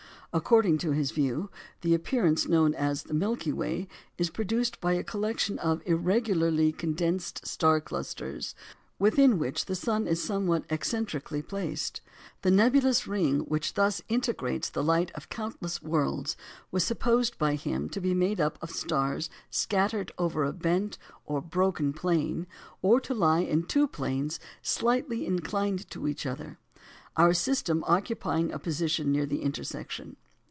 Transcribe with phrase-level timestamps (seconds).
[0.33, 1.49] According to his view,
[1.81, 7.45] the appearance known as the Milky Way is produced by a collection of irregularly condensed
[7.45, 8.55] star clusters,
[8.97, 11.99] within which the sun is somewhat eccentrically placed.
[12.43, 16.37] The nebulous ring which thus integrates the light of countless worlds
[16.71, 21.41] was supposed by him to be made up of stars scattered over a bent or
[21.41, 22.47] "broken plane,"
[22.81, 26.57] or to lie in two planes slightly inclined to each other,
[27.17, 30.15] our system occupying a position near their intersection.